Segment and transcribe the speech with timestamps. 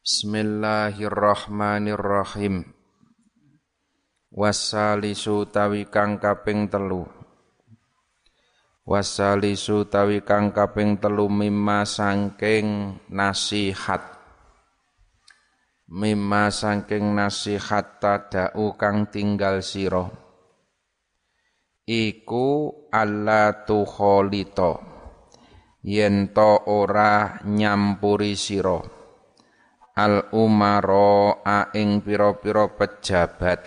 [0.00, 2.64] Bismillahirrahmanirrahim.
[4.32, 7.04] Wasalisu tawi kang kaping telu.
[8.88, 14.00] Wasalisu tawi kang kaping telu mimma sangking nasihat.
[15.92, 20.08] Mimma sangking nasihat tadau kang tinggal siro
[21.84, 24.80] Iku alla tukholito
[25.84, 28.99] Yen to ora nyampuri siro
[30.00, 33.60] al umaro aing piro-piro pejabat.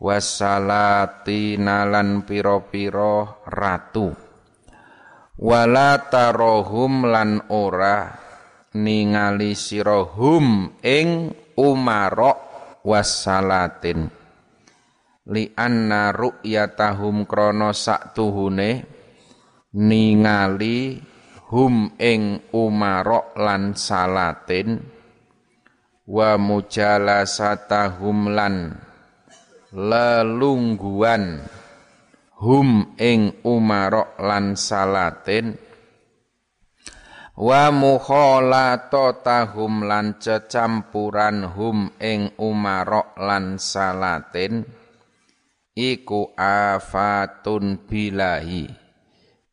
[0.00, 4.08] Wasalati nalan piro-piro ratu.
[5.36, 8.08] Wala tarohum lan ora
[8.72, 11.08] ningali sirohum ing
[11.60, 12.32] umaro
[12.80, 14.08] wasalatin.
[15.24, 18.70] Li anna ru'yatahum krono saktuhune
[19.72, 21.00] ningali
[21.48, 24.93] hum ing umaro lan salatin
[26.04, 28.76] wa mujalasatahum lan
[29.72, 31.40] lelungguan.
[32.34, 35.56] Hum ing umarok lan salatin.
[37.34, 44.68] Wa mukhalatotahum lan cecampuran hum ing umarok lan salatin.
[45.74, 48.68] Iku afatun bilahi.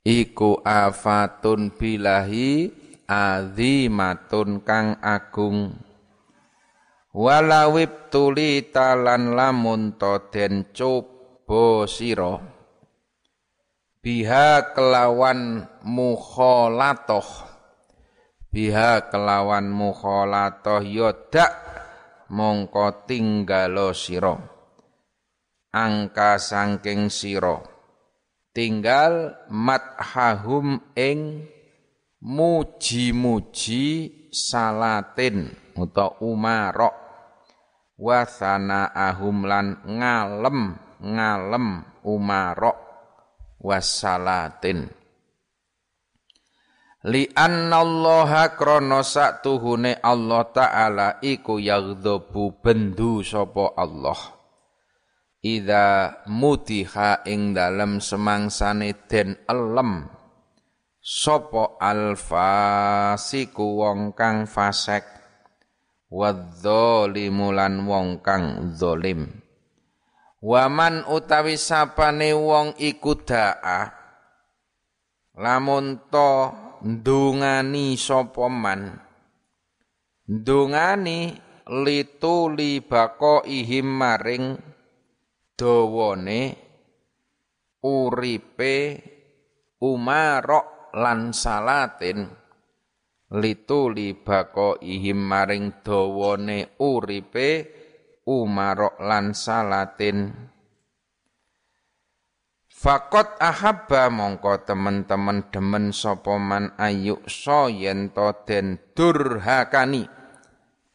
[0.02, 2.70] Iku afatun bilahi
[3.08, 5.91] azimatun kang agung
[7.12, 12.40] walawib tuli talan lamun to den coba sira.
[14.02, 17.52] Biha kelawan mukholatoh
[18.50, 21.54] biha kelawan mukholatoh yodak
[22.34, 24.36] mongko tinggalo sira.
[25.72, 27.62] Angka sangking sira.
[28.52, 31.48] Tinggal mathahum ing
[32.20, 33.86] muji-muji
[34.28, 37.01] salatin utawa umarok
[38.02, 40.74] wasana ahum lan ngalem
[41.06, 42.78] ngalem umarok
[43.62, 44.90] wasalatin
[47.06, 54.38] li annallaha krana satuhune Allah taala iku yaghdhabu bendu sapa Allah.
[55.42, 60.06] Ida mutiha ing dalem semangsane den elem
[61.02, 65.21] sapa alfasiku wong kang fasek
[66.12, 69.32] wadzalimu lan wong kang zalim
[70.44, 74.02] waman utawi sapane wong iku da'a
[75.40, 76.52] lamun to
[76.82, 78.82] ndungani sapa man?
[80.32, 81.36] Ndungani
[81.70, 84.58] lituli bako ihim maring
[85.56, 86.42] dawane
[87.84, 88.76] uripe
[89.82, 92.26] umarok lan salatin
[93.32, 97.50] lituli bako ihim maring dawane uripe
[98.28, 100.52] umarok lan salatin.
[102.82, 110.10] Fakot ahabba mongko temen-temen demen sapa man ayu so yen to den durhakani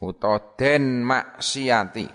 [0.02, 2.10] uta den maksiati.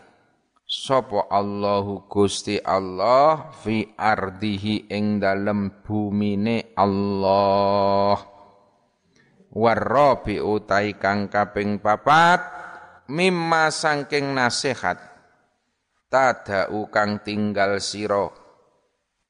[0.72, 8.41] Sapa Allahu Gusti Allah fi ardihi ing dalem bumine Allah
[9.52, 12.40] warrabi utai kang kaping papat
[13.12, 14.98] mimma sangking nasihat
[16.08, 18.32] tadau kang tinggal siro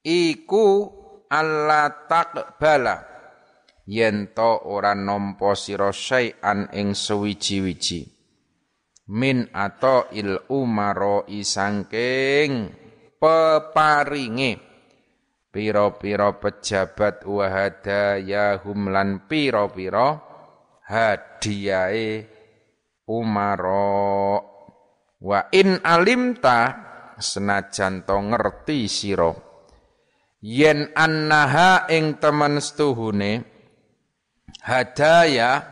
[0.05, 1.01] iku
[1.31, 3.11] Allah takbala
[3.91, 8.07] yen to ora nampa sira syai'an ing sewiji-wiji.
[9.11, 12.71] Min atau il umaro isangking
[13.19, 14.70] peparinge
[15.51, 20.09] piro-piro pejabat wahadaya humlan piro-piro
[20.87, 22.25] hadiahe
[23.11, 24.39] umaro
[25.19, 26.59] wa in alimta
[27.19, 29.31] senajan to ngerti siro
[30.39, 33.43] yen annaha ing temen stuhune
[34.63, 35.67] hadaya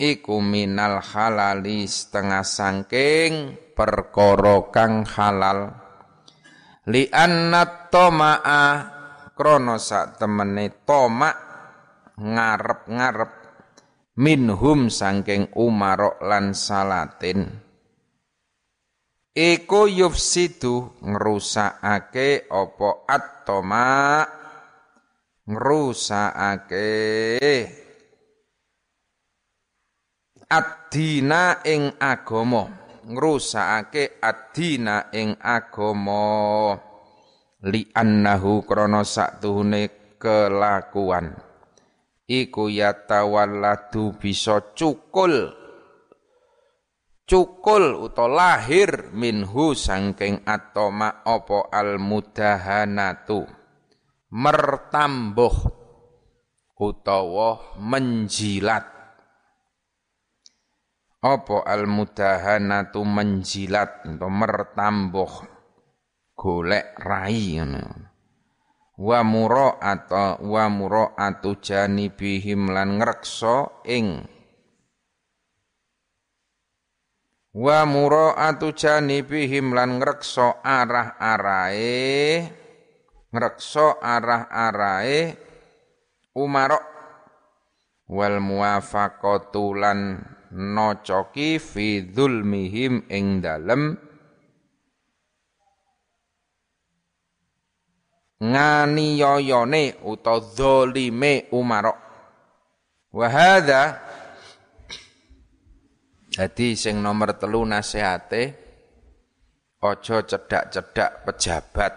[0.00, 5.87] iku minal halali setengah sangking perkara kang halal
[6.88, 8.64] li anna toma'a
[9.36, 11.30] krono sak temene toma
[12.16, 13.32] ngarep-ngarep
[14.18, 17.46] minhum sangking umarok lan salatin.
[19.38, 24.26] Iku yufsidu ngrusakake apa at-toma
[25.46, 26.90] ngrusakake
[30.50, 36.76] ad-dina ing agama ngrusakake ad-dina ing agama.
[37.64, 41.34] Li annahu krana saktuhune kelakuan.
[42.28, 45.56] Iku yatawalladu bisa cukul.
[47.28, 53.44] Cukul utawa lahir minhu sangking atoma opo al mudahanatu
[54.32, 55.56] mertambuh
[56.76, 58.97] utawa menjilat
[61.18, 65.32] apa al mudahanatu menjilat atau mertambuh
[66.38, 68.06] golek rai ngono.
[68.98, 74.26] Wa atau wa muraatu janibihim lan ngrekso ing.
[77.54, 82.46] Wa muraatu janibihim lan ngrekso arah-arahe
[83.30, 85.38] ngrekso arah-arahe
[86.34, 86.86] umarok.
[88.08, 89.98] Wal muwafaqatu lan
[90.52, 93.96] nocoki fi dzulmihim ing dalem.
[98.38, 101.98] Nganiyoyone utawa zalime umarok.
[103.10, 103.82] Wa hadza
[106.38, 108.54] jadi sing nomor telu nasihate
[109.82, 111.94] ojo cedak-cedak pejabat.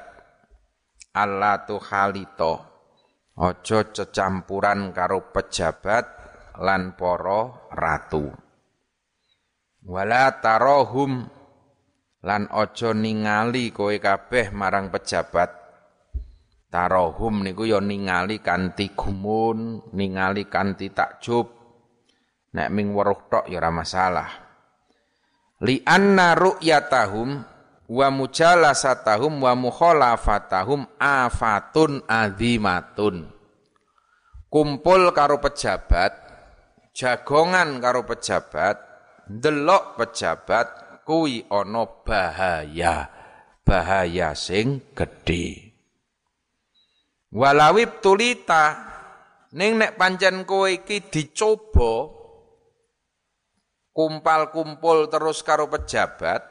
[1.13, 2.53] Allah tu halito
[3.37, 6.20] ojo cecampuran karo pejabat
[6.59, 8.27] lan poro ratu
[9.87, 11.23] wala tarohum
[12.27, 15.49] lan ojo ningali kowe kabeh marang pejabat
[16.67, 21.61] tarohum niku ya ningali kanthi gumun ningali kanthi takjub
[22.51, 24.29] Nek ming weruh tok ya ora masalah.
[25.63, 27.29] Li anna ru'yatahum
[27.87, 33.31] wa mujalasatahum wa mukhalafatahum afatun azimatun.
[34.51, 36.20] Kumpul karo pejabat,
[36.91, 38.77] jagongan karo pejabat,
[39.27, 40.67] delok pejabat
[41.07, 42.95] kuwi ana bahaya.
[43.61, 45.71] Bahaya sing gedhe.
[47.31, 48.75] Walawib tulita
[49.55, 52.11] ning nek pancen kowe iki dicoba
[53.95, 56.43] kumpal-kumpul terus karo pejabat,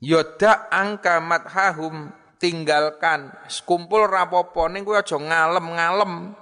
[0.00, 3.32] yoda angka mathahum tinggalkan
[3.64, 6.36] kumpul rapopo ning kuwi aja ngalem-ngalem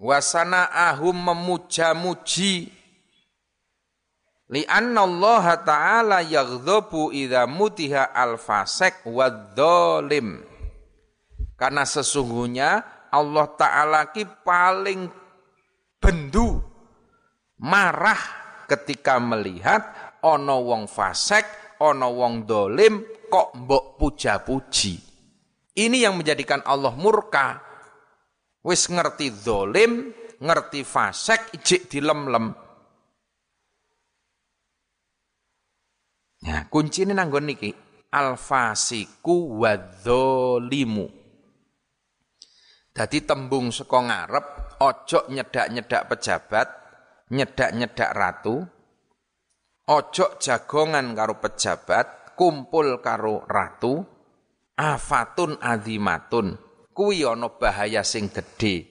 [0.00, 2.72] wasana ahum memuja-muji
[4.50, 10.40] li anna Allah taala yaghdhabu idza mutiha al fasik wadzalim
[11.60, 12.80] karena sesungguhnya
[13.12, 15.12] Allah taala ki paling
[16.00, 16.64] bendu
[17.60, 18.18] marah
[18.64, 19.84] ketika melihat
[20.24, 24.94] ono wong fasek, ono wong dolim kok mbok puja-puji.
[25.76, 27.69] Ini yang menjadikan Allah murka.
[28.60, 32.52] Wis ngerti dolim, ngerti fasek, ijik dilem-lem.
[36.44, 37.72] Ya, kunci ini nanggon niki.
[38.10, 41.06] Al-fasiku wadzolimu.
[42.90, 44.46] Jadi tembung saka ngarep,
[44.82, 46.68] ojo nyedak-nyedak pejabat,
[47.30, 48.66] nyedak-nyedak ratu,
[49.86, 54.02] ojo jagongan karo pejabat, kumpul karo ratu,
[54.74, 56.58] afatun azimatun,
[57.00, 58.84] kuwi ana bahaya sing gedhe.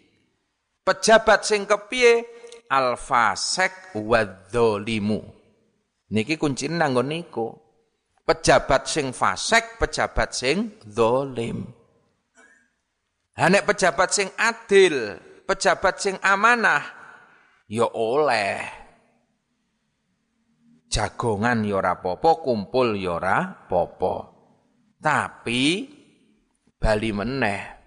[0.81, 2.25] Pejabat sing kepiye?
[2.65, 5.21] Alfasek wadzolimu.
[6.09, 7.53] Niki kuncine nanggon niku.
[8.25, 11.69] Pejabat sing fasek, pejabat sing dolim.
[13.37, 16.81] Hanek pejabat sing adil, pejabat sing amanah,
[17.69, 18.57] ya oleh.
[20.89, 23.37] Jagongan ya ora popo, kumpul ya ora
[23.69, 24.15] popo.
[24.97, 25.89] Tapi
[26.77, 27.78] bali meneh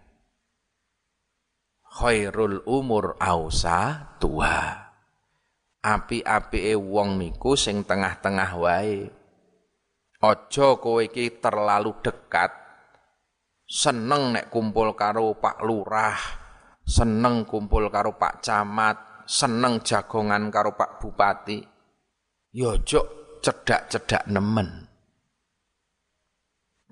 [1.93, 4.81] khairul umur ausa tua.
[5.83, 9.13] Api-apike wong niku sing tengah-tengah wae.
[10.23, 12.55] Aja kowe iki terlalu dekat.
[13.67, 16.17] Seneng nek kumpul karo Pak Lurah,
[16.87, 21.59] seneng kumpul karo Pak Camat, seneng jagongan karo Pak Bupati,
[22.53, 23.01] yo ya
[23.43, 24.87] cedak-cedak nemen.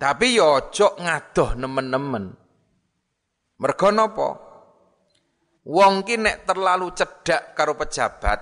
[0.01, 2.25] Tapi yo ya ngadoh nemen-nemen.
[3.61, 4.50] Mergo napa?
[5.61, 8.41] Wong ki nek terlalu cedak karo pejabat,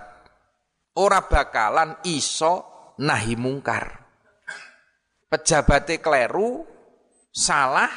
[1.03, 4.07] ora bakalan iso nahi mungkar.
[5.27, 6.63] Pejabate kleru,
[7.35, 7.91] salah,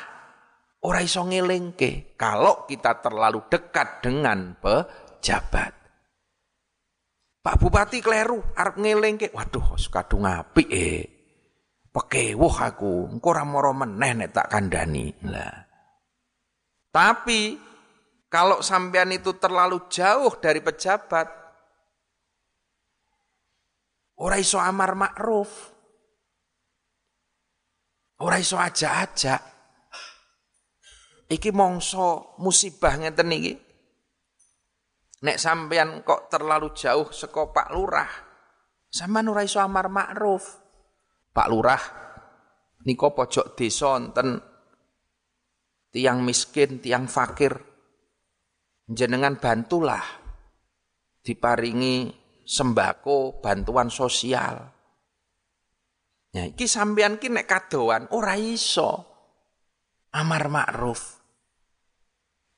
[0.82, 5.82] ora iso ngelingke kalau kita terlalu dekat dengan pejabat.
[7.42, 9.34] Pak Bupati kleru arep ngelingke.
[9.34, 11.02] Waduh, kadung apik eh.
[11.92, 15.12] Pekewuh aku, engko ora mara meneh nek tak kandhani.
[15.28, 15.56] Lah.
[16.94, 17.71] Tapi
[18.32, 21.28] kalau sampean itu terlalu jauh dari pejabat,
[24.24, 25.52] ora iso amar makruf.
[28.24, 29.36] Ora iso aja-aja.
[31.28, 33.54] Iki mongso musibah ngeten iki.
[35.28, 38.32] Nek sampean kok terlalu jauh seko Pak Lurah,
[38.92, 40.60] Sampeyan ora iso amar ma'ruf.
[41.32, 41.84] Pak Lurah
[42.84, 44.36] niko pojok desa wonten
[45.96, 47.71] tiang miskin, tiang fakir.
[48.90, 50.04] Jenengan bantulah
[51.22, 52.10] diparingi
[52.42, 54.58] sembako, bantuan sosial.
[56.32, 58.92] Ya, iki sampean ki nek kadoan ora iso
[60.16, 61.20] amar ma'ruf.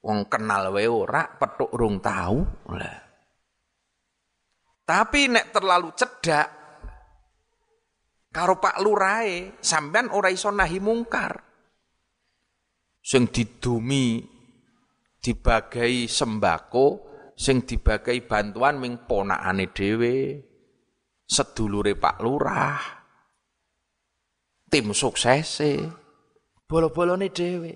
[0.03, 2.44] Wong kenal wae ora, petuk urung tahu.
[2.75, 3.00] Lah.
[4.84, 6.48] Tapi nek terlalu cedak
[8.34, 11.39] karo Pak Lurae, sampean ora iso nahi mungkar.
[13.00, 14.33] Sing didumi
[15.24, 16.88] dibagai sembako,
[17.39, 20.44] sing dibagai bantuan ming ponakane dhewe,
[21.24, 22.84] sedulure Pak Lurah,
[24.68, 25.80] tim suksese,
[26.68, 27.74] bolo-bolone dhewe.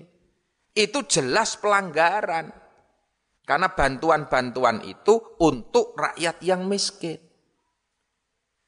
[0.76, 2.68] Itu jelas pelanggaran.
[3.48, 7.16] Karena bantuan-bantuan itu untuk rakyat yang miskin.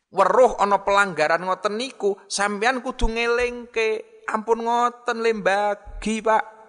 [0.08, 4.24] Weruh ana pelanggaran ngoten niku, sampean kudu ngelingke.
[4.24, 6.59] Ampun ngoten lembagi, Pak.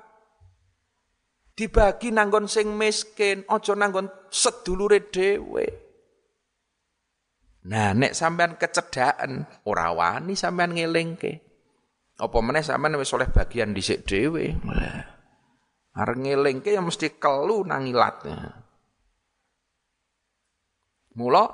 [1.61, 5.69] Dibagi nanggon sing miskin, aja nanggon sedulure dhewe.
[7.69, 11.37] Nah, nek sampean kecedhaken, ora wani sampean ngelingke.
[12.17, 14.57] Apa meneh sampean wis oleh bagian dhisik dhewe.
[15.93, 18.57] Arep ngelingke ya mesti kelu nang ilatnya.
[21.13, 21.45] Mula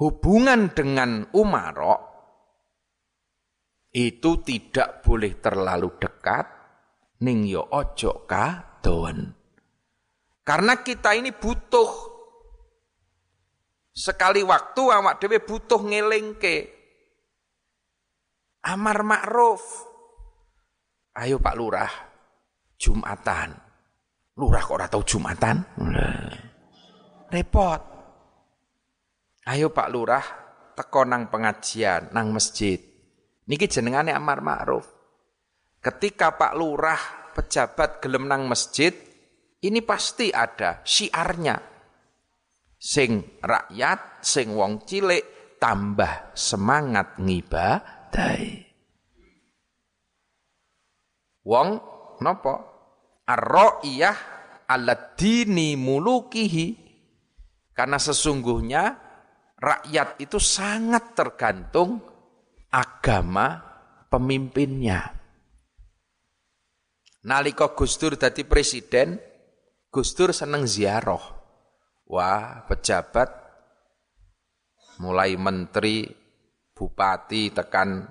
[0.00, 2.00] hubungan dengan Umarok
[3.92, 6.46] itu tidak boleh terlalu dekat
[7.20, 8.24] ning yo ya ojo
[10.46, 11.90] Karena kita ini butuh
[13.90, 16.76] sekali waktu awak dhewe butuh ngelingke
[18.66, 19.62] amar ma'ruf.
[21.16, 21.92] Ayo Pak Lurah,
[22.76, 23.50] Jumatan.
[24.36, 25.56] Lurah kok ora tau Jumatan?
[27.32, 27.82] Repot.
[29.48, 30.24] Ayo Pak Lurah,
[30.76, 32.76] teko nang pengajian, nang masjid.
[33.48, 34.86] Niki jenengane amar ma'ruf.
[35.80, 38.96] Ketika Pak Lurah pejabat gelem nang masjid,
[39.60, 41.60] ini pasti ada syiarnya.
[42.80, 48.64] Sing rakyat, sing wong cilik tambah semangat ngibadai.
[51.44, 51.68] Wong
[52.20, 52.54] napa?
[53.26, 54.18] Ar-ra'iyah
[55.16, 56.84] dini mulukihi.
[57.72, 58.84] Karena sesungguhnya
[59.56, 62.00] rakyat itu sangat tergantung
[62.72, 63.60] agama
[64.08, 65.15] pemimpinnya.
[67.26, 69.18] Nalika Gus Dur dadi presiden,
[69.90, 71.34] Gus Dur seneng ziarah.
[72.06, 73.26] Wah, pejabat
[75.02, 76.06] mulai menteri,
[76.70, 78.06] bupati tekan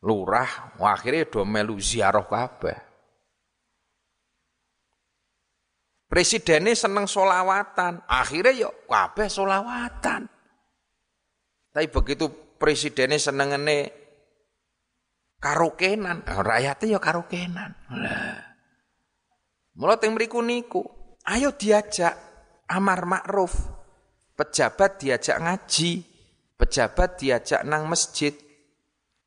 [0.00, 2.78] lurah, akhirnya do melu ziarah kabeh.
[6.08, 10.24] Presidennya seneng solawatan, akhirnya yuk kabeh solawatan.
[11.68, 13.52] Tapi begitu presidennya seneng
[15.38, 17.70] ini karukenan, rakyatnya ya karukenan.
[19.78, 20.82] Mulai yang beriku niku,
[21.22, 22.10] ayo diajak
[22.66, 23.54] amar ma'ruf,
[24.34, 26.02] pejabat diajak ngaji,
[26.58, 28.34] pejabat diajak nang masjid,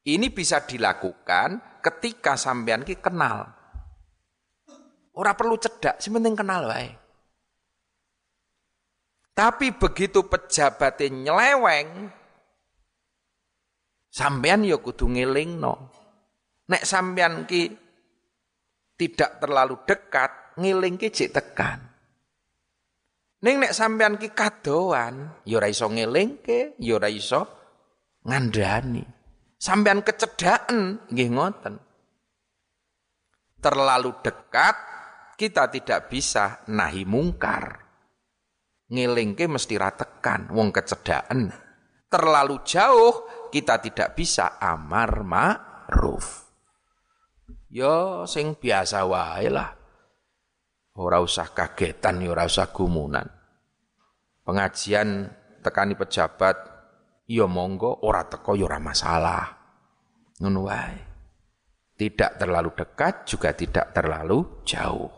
[0.03, 3.47] ini bisa dilakukan ketika sampean ki kenal.
[5.15, 6.91] Ora perlu cedak, sing penting kenal wae.
[9.31, 12.11] Tapi begitu pejabatnya nyeleweng,
[14.11, 16.00] sampean ya kudu ngelingno.
[16.71, 17.67] Nek sampean ki
[18.95, 21.83] tidak terlalu dekat, ngiling ki jek tekan.
[23.43, 27.41] Ning nek sampean ki kadoan, ya ora iso ngelingke, ya ora iso
[28.23, 29.03] ngandani.
[29.59, 31.75] Sampean kecedaan nggih ngoten.
[33.61, 34.75] Terlalu dekat
[35.37, 37.77] kita tidak bisa nahi mungkar.
[38.89, 41.51] Ngelingke mesti ratekan wong kecedaan.
[42.09, 43.13] Terlalu jauh
[43.53, 46.40] kita tidak bisa amar ma'ruf.
[47.71, 49.71] Yo sing biasa wae lah.
[50.99, 53.23] Ora usah kagetan, ya ora usah gumunan.
[54.43, 55.31] Pengajian
[55.63, 56.59] tekani pejabat
[57.31, 59.47] ya monggo ora teko ya ora masalah.
[60.43, 60.99] Ngono wae.
[61.95, 65.13] Tidak terlalu dekat juga tidak terlalu jauh.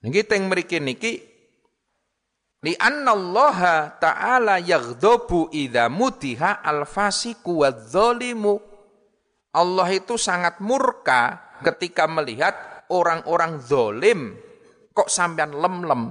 [0.00, 1.12] Niki teng mriki niki
[2.64, 8.73] li Allah ta'ala yaghdabu idza mutiha al-fasiqu wadh-dhalimu.
[9.54, 14.34] Allah itu sangat murka ketika melihat orang-orang zolim
[14.90, 16.10] kok sampean lem-lem.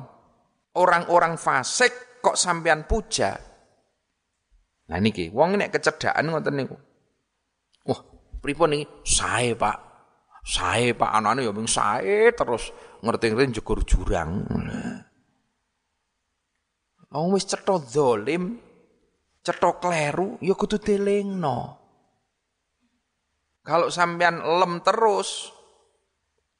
[0.73, 3.35] Orang-orang fasik kok sampean puja.
[4.89, 6.75] Nah niki, wong nek kecedaan ngoten niku.
[7.83, 7.99] Wah,
[8.39, 8.85] pripun niki?
[9.03, 9.77] Sae, Pak.
[10.43, 12.71] Sae, Pak, anane ya mung sae terus
[13.03, 14.43] ngerti-ngerti jegur jurang.
[17.13, 18.57] Wong wis cetha zalim,
[19.45, 21.82] cetha kleru ya kudu delingno.
[23.63, 25.47] Kalau sampean lem terus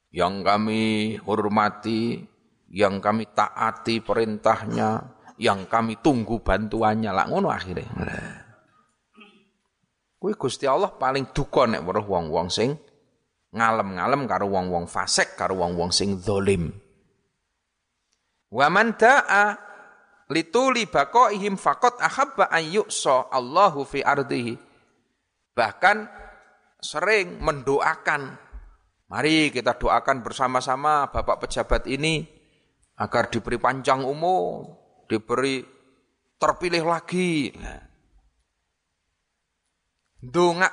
[0.08, 2.24] yang kami hormati,
[2.72, 5.04] yang kami taati perintahnya,
[5.36, 7.92] yang kami tunggu bantuannya lah ngono akhirnya.
[10.16, 12.72] Kuwi Gusti Allah paling duka nek weruh wong-wong sing
[13.52, 16.72] ngalem-ngalem karo wong-wong fasik karo wong-wong sing zalim.
[18.48, 19.60] Wa man da'a
[20.32, 24.56] lituli baqaihim faqat ahabba an yu'sa Allahu fi ardihi.
[25.52, 26.23] Bahkan
[26.84, 28.36] sering mendoakan
[29.08, 32.28] mari kita doakan bersama-sama Bapak pejabat ini
[33.00, 34.68] agar diberi panjang umur,
[35.08, 35.64] diberi
[36.36, 37.48] terpilih lagi.
[37.56, 37.80] Nah.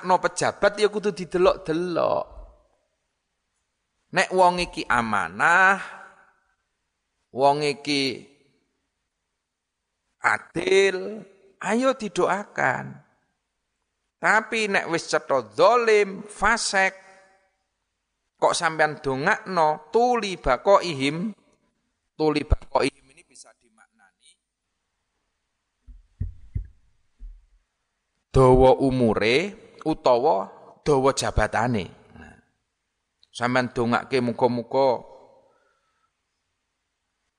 [0.04, 2.24] no pejabat ya kudu didelok-delok.
[4.12, 5.80] Nek wong iki amanah,
[7.32, 8.20] wong iki
[10.20, 11.24] adil,
[11.64, 13.11] ayo didoakan.
[14.22, 16.94] Tapi nek wis cetha zalim, fasek,
[18.38, 21.34] kok sampean dongakno tuli ihim,
[22.14, 22.46] tuli
[22.86, 24.30] ihim ini bisa dimaknani
[28.30, 29.36] dawa umure
[29.82, 30.46] utawa
[30.86, 31.90] dawa jabatane.
[32.14, 32.38] Nah,
[33.34, 35.10] sampean dongake muga-muga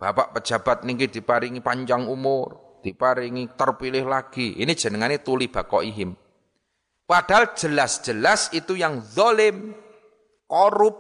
[0.03, 4.51] Bapak pejabat niki diparingi panjang umur, diparingi terpilih lagi.
[4.59, 6.22] Ini jenengane tuli bakoihim.
[7.03, 9.75] Padahal jelas-jelas itu yang zolim,
[10.47, 10.95] korup,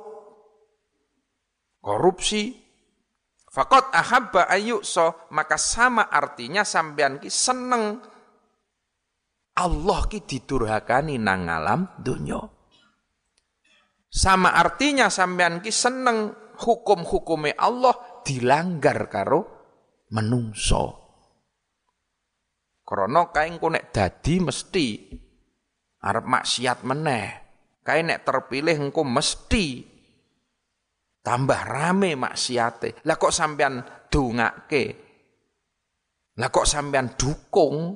[1.79, 2.59] korupsi.
[3.53, 4.49] Fakot ahabba
[4.81, 8.01] so maka sama artinya sampean ki seneng
[9.53, 12.41] Allah ki didurhakani nang alam dunya.
[14.09, 17.93] Sama artinya sampean ki seneng hukum-hukume Allah
[18.25, 19.41] dilanggar karo
[20.09, 21.03] menungso.
[22.81, 24.87] Krana kae engko nek dadi mesti
[26.03, 27.27] arep maksiat meneh.
[27.83, 29.83] Kae nek terpilih engko mesti
[31.23, 33.03] tambah rame maksiate.
[33.07, 33.79] Lah kok sampean
[34.11, 34.85] dongake?
[36.39, 37.95] Lah kok sampean dukung?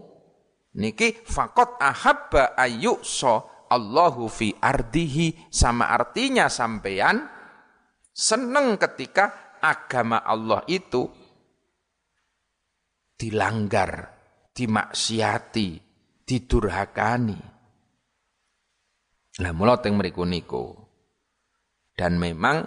[0.78, 2.54] Niki fakot ahabba
[3.02, 7.26] so Allahu fi ardihi sama artinya sampean
[8.14, 11.10] seneng ketika agama Allah itu
[13.18, 14.14] dilanggar,
[14.54, 15.70] dimaksiati,
[16.22, 17.57] didurhakani.
[19.42, 20.74] Lah mula teng mriku niku.
[21.98, 22.66] Dan memang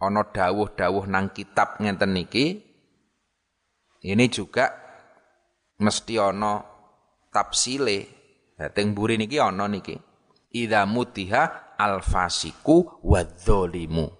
[0.00, 2.62] ana dawuh-dawuh nang kitab ngenten niki
[4.04, 4.72] ini juga
[5.80, 6.64] mesti ana
[7.32, 7.98] tafsile.
[8.72, 9.96] Teng buri niki ana niki.
[10.48, 14.18] Idza mutiha alfasiku wadzalimu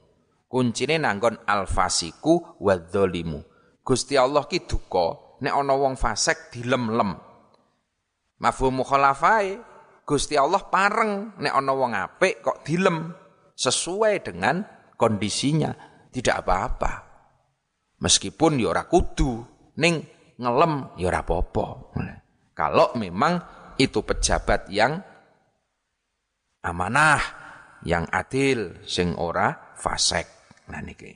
[0.49, 3.45] kuncine nanggon alfasiku wadzalimu.
[3.85, 7.17] Gusti Allah ki duka nek ana wong fasik dilem-lem.
[8.41, 9.61] Mafhum mukhalafai
[10.09, 13.13] Gusti Allah pareng nek ana wong apik kok dilem
[13.53, 14.65] sesuai dengan
[14.97, 15.69] kondisinya
[16.09, 16.93] tidak apa-apa.
[18.01, 19.45] Meskipun ya ora kudu
[19.77, 20.01] ning
[20.41, 21.67] ngelem ya ora apa-apa.
[22.57, 23.37] Kalau memang
[23.77, 24.97] itu pejabat yang
[26.65, 27.23] amanah,
[27.85, 30.57] yang adil, sing ora fasek.
[30.73, 31.13] Nah niki.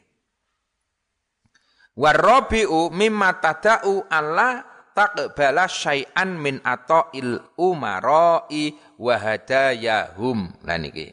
[1.97, 10.53] Warabi'u mimma tada'u alla taqbala syai'an min ata'il umara'i wa hadayahum.
[10.65, 11.09] Nah niki.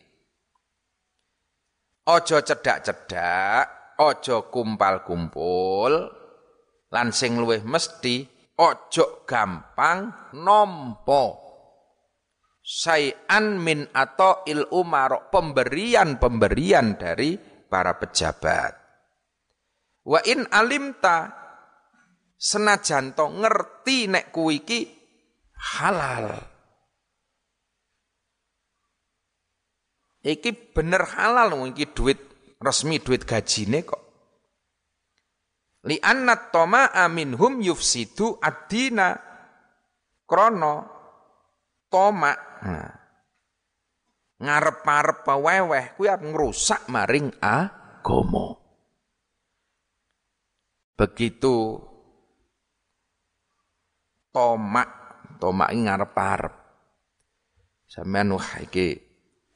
[2.09, 5.93] Ojo cedak-cedak, ojo kumpal-kumpul,
[6.89, 8.25] lan sing mesti
[8.57, 11.49] ojo gampang nompo
[12.69, 18.73] syai'an min ata'il umara pemberian-pemberian dari para pejabat.
[20.05, 21.38] Wa in alimta
[22.39, 24.79] senajan to ngerti nek kuwi iki
[25.75, 26.39] halal.
[30.23, 32.19] Iki bener halal iki duit
[32.63, 34.03] resmi duit gajine kok.
[35.87, 39.15] Li annat toma aminhum yufsidu ad-dina
[40.27, 40.75] krono
[41.87, 42.35] toma.
[42.59, 42.91] Nah,
[44.43, 48.59] ngarep-arep weweh kuwi ngrusak maring agama.
[50.99, 51.79] Begitu
[54.29, 54.89] tomak,
[55.37, 56.53] tomak ini ngarep-arep.
[57.89, 58.97] Sampeyan wah iki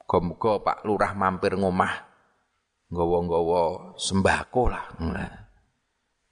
[0.04, 1.94] muga Pak Lurah mampir ngomah
[2.90, 4.86] nggawa-nggawa sembako lah.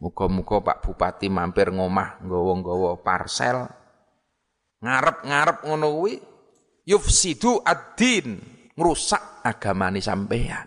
[0.03, 3.67] Muga-muga Pak Bupati mampir ngomah nggawa-nggawa parsel.
[4.83, 6.15] Ngarep-ngarep ngono kuwi
[6.91, 8.39] yufsidu ad-din,
[8.75, 10.67] ngrusak agamane sampeyan.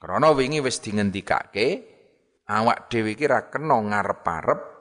[0.00, 1.90] Karena wingi wis dingendikake
[2.50, 4.79] Awak dhewe iki ra kena ngarep-arep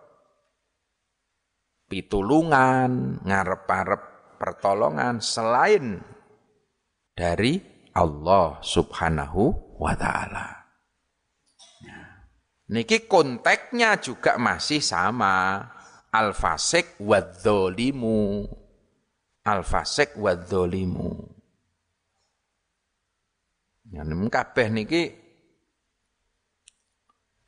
[1.89, 4.01] pitulungan, ngarep-arep
[4.37, 5.99] pertolongan selain
[7.17, 7.59] dari
[7.97, 10.47] Allah Subhanahu wa taala.
[12.69, 15.65] Niki konteksnya juga masih sama.
[16.09, 18.45] Al-fasik wadzolimu.
[19.45, 21.17] Al-fasik wadzolimu.
[23.89, 25.17] Ya kabeh niki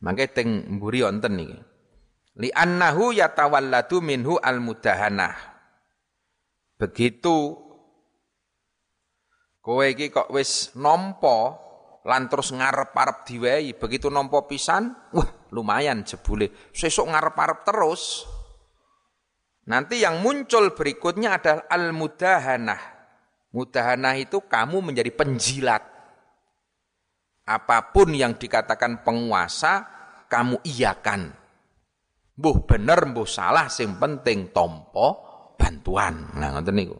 [0.01, 1.70] mangke teng mburi wonten niki.
[2.39, 5.35] Li annahu yatawalladu minhu al-mudahanah.
[6.79, 7.59] Begitu
[9.61, 11.59] kowe iki kok wis nampa
[12.01, 16.49] lan terus ngarep-arep diwehi, begitu nampa pisan, wah lumayan jebule.
[16.73, 18.25] Sesuk ngarep-arep terus.
[19.69, 22.81] Nanti yang muncul berikutnya adalah al-mudahanah.
[23.53, 25.83] Mudahanah itu kamu menjadi penjilat.
[27.45, 29.85] Apa pun yang dikatakan penguasa,
[30.31, 31.40] kamu iyakan.
[32.41, 35.21] Mbuh bener, mbuh salah, sing penting tompo
[35.61, 36.33] bantuan.
[36.41, 36.97] Nah, ngoten niku.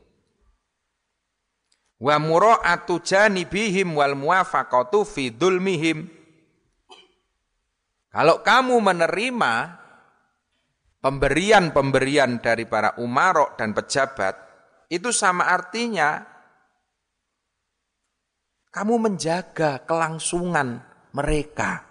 [1.98, 6.06] Wa mura'atu janibihim wal muwafaqatu fi dzulmihim.
[8.14, 9.54] Kalau kamu menerima
[11.02, 14.38] pemberian-pemberian dari para umarok dan pejabat,
[14.94, 16.22] itu sama artinya
[18.70, 20.86] kamu menjaga kelangsungan
[21.18, 21.91] mereka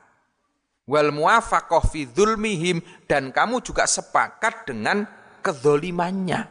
[0.91, 5.07] wal muwafaqah fi dzulmihim dan kamu juga sepakat dengan
[5.39, 6.51] kezolimannya.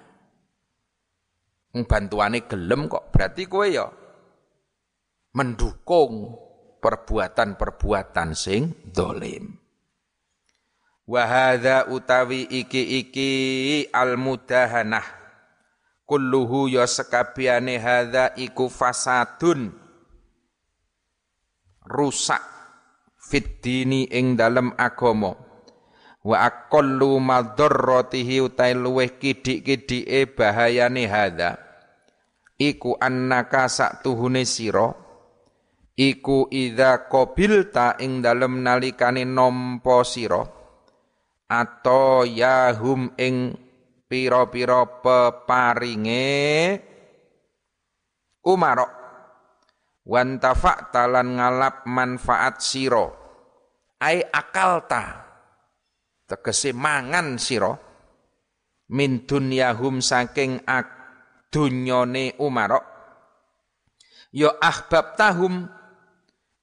[1.75, 3.91] Bantuane gelem kok berarti kowe ya
[5.35, 6.33] mendukung
[6.79, 9.59] perbuatan-perbuatan sing dolim.
[11.05, 15.05] Wahada utawi iki-iki al-mudahanah
[16.05, 19.73] kulluhu ya sekabiane hadza iku fasadun
[21.85, 22.58] rusak
[23.29, 25.37] fit dini ing dalem agama.
[26.25, 31.61] Wa aqallu madarratihi utai luweh kidik-kidike bahayane hadza.
[32.57, 33.69] Iku annaka
[34.01, 34.89] tuhune sira.
[35.95, 40.43] Iku idza qabilta ing dalem nalikane nampa sira.
[41.49, 43.55] Atau yahum ing
[44.09, 46.27] pira-pira peparinge
[48.43, 48.91] umarok.
[50.09, 53.18] Wantafa talan ngalap manfaat siro
[53.99, 55.29] ai akalta
[56.29, 57.73] tegese mangan sira.
[58.89, 60.89] Min dunyahum saking ak
[61.53, 62.81] dunyone umarok.
[64.33, 65.69] Ya ahbab tahum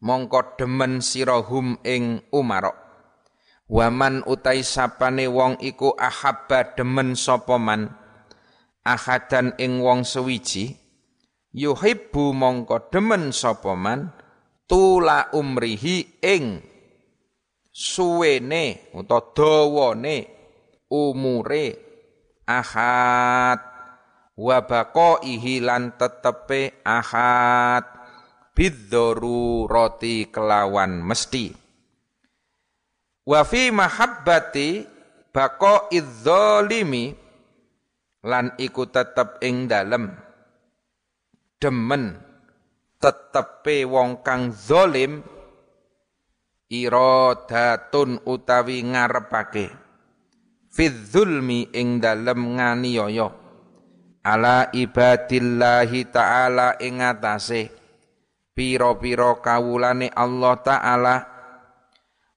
[0.03, 2.75] mongko demen sirahum ing umarok.
[3.71, 7.95] Waman utai sapane wong iku ahabba demen sapa man?
[8.87, 10.79] Ahadan ing wong sewiji
[11.55, 14.11] yuhibbu mongko demen sapa man?
[14.67, 16.59] Tula umrihi ing
[17.77, 20.17] suwene utawa dawane
[20.89, 21.67] umure
[22.49, 23.61] ahad.
[24.37, 27.85] Wa baqaihi lan tetepe ahad.
[28.57, 31.53] Roti kelawan mesti.
[33.29, 34.69] Wa fi mahabbati
[35.29, 37.13] baqa idzalimi
[38.25, 40.09] lan iku tetep ing dalem.
[41.61, 42.17] Demen
[42.97, 45.36] tetepe wong kang zalim
[46.71, 49.71] iradatun utawi ngarepake.
[50.71, 53.33] Fidzulmi ing dalem nganiaya
[54.27, 57.71] ala ibadillahi taala ing atase.
[58.57, 61.17] Pira-pira kawulane Allah taala.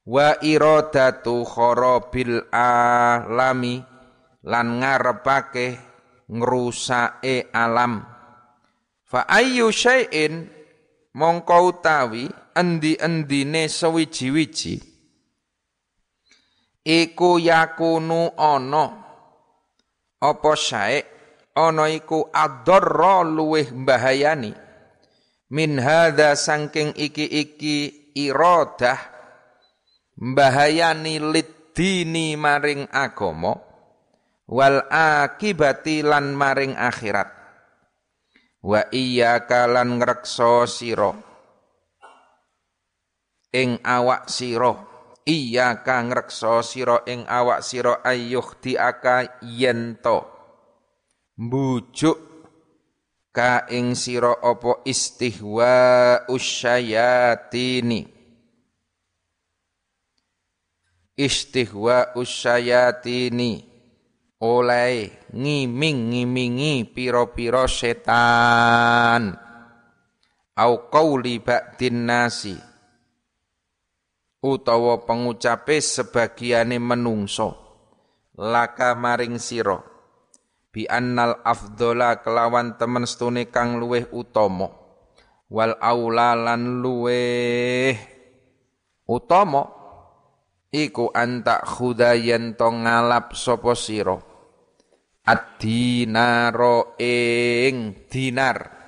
[0.05, 3.81] Wa iradatu kharabil alami.
[4.39, 5.67] Lan ngarepake
[6.31, 8.07] ngrusake alam.
[9.03, 10.47] Fa ayyu syai'in
[11.11, 14.83] mongko utawi endi-endine sewiji-wiji.
[16.83, 18.85] Iku yakunu ana.
[20.19, 20.99] Apa sae?
[21.55, 24.51] Ana iku adarra luweh bahayani
[25.51, 28.95] min hadza sangking iki-iki iradah
[30.15, 33.59] bahayani lidini maring agama
[34.47, 37.27] wal akibati lan maring akhirat.
[38.63, 41.28] Wa iyyaka lan ngrekso sira
[43.53, 44.73] ing awak sira.
[45.29, 50.25] Iya kang reksa sira ing awak sira ayyuh diaka yento
[51.37, 52.17] mbujuk
[53.29, 58.09] ka ing sira apa istihwa usyayatini
[61.19, 63.69] istihwa usyayatini
[64.39, 69.35] oleh ngiming-ngimingi piro-piro setan.
[70.55, 72.68] Au qauli ba'din nasi
[74.39, 77.55] utawa pengucape sebagiane menungso.
[78.39, 79.75] Laka maring sira
[80.69, 84.71] bi annal afdola kelawan temen stune kang luweh utama.
[85.49, 87.97] Wal aula lan luweh
[89.09, 89.65] utama
[90.69, 94.15] iku anta khudayen to ngalap sapa sira?
[95.29, 98.78] Ad-dinaro ing dinar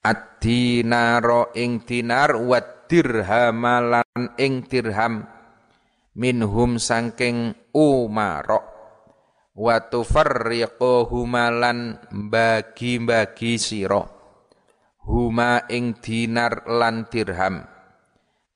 [0.00, 2.56] ad-dinaro ing dinar wa
[2.88, 5.28] dirhamalan ing dirham.
[6.16, 8.58] Minhum sangking umaro.
[9.54, 14.02] Wa tufarriquhumalan bagi-bagi sira.
[15.06, 17.62] Huma ing dinar lan dirham.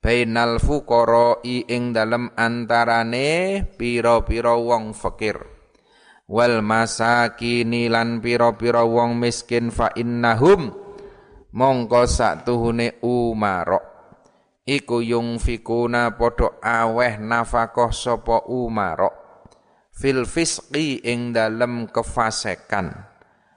[0.05, 5.41] Bainal fuqara'i ing dalem antarane pira-pira wong fakir.
[6.29, 10.84] Wal masakini lan pira-pira wong miskin fa innahum
[11.55, 13.79] mongko satuhune umaro
[14.67, 19.25] iku yung fikuna podo aweh nafakoh sopo umaro
[19.95, 22.93] fil fisqi ing dalem kefasekan.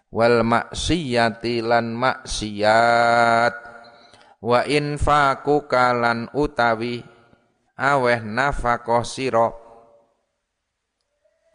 [0.07, 3.53] Wal maksiyati lan maksiat.
[4.38, 7.01] Wa infaku kalan utawi
[7.73, 9.49] aweh nafakoh siro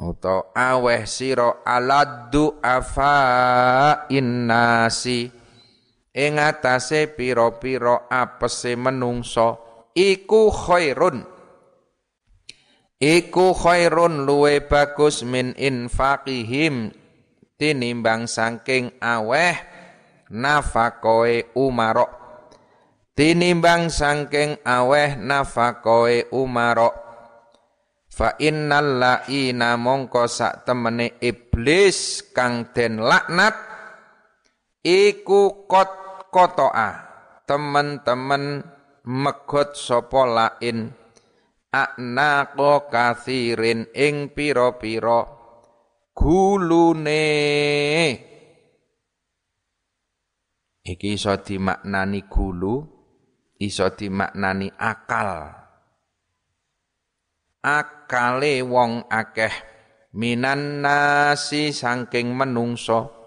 [0.03, 3.15] Uto aweh siro aladdu afa
[4.11, 5.42] innasi
[6.13, 9.61] ing atase pira-pira apese menungso
[9.97, 11.25] iku khairun.
[13.03, 16.95] Iku khairun luwe bagus min infaqihim
[17.59, 19.59] tinimbang saking aweh
[20.31, 22.07] nafakoe umaro
[23.13, 26.91] tinimbang saking aweh nafakoe umaro
[28.13, 33.57] Fa innal la'ina mongko sak temene iblis kang den laknat
[34.85, 36.02] iku kot
[36.33, 36.91] kotoa.
[37.45, 38.65] Temen-temen
[39.05, 40.97] megot sapa lain.
[41.73, 45.25] Aknaqo kathirin ing pira-pira
[46.17, 47.25] gulune.
[50.83, 52.83] Iki iso dimaknani gulu
[53.63, 55.55] iso dimaknani akal.
[57.63, 59.55] Akale wong akeh
[60.19, 63.22] minan nasi sangking menungso